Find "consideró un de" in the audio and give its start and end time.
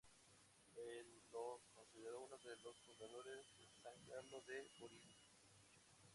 1.75-2.55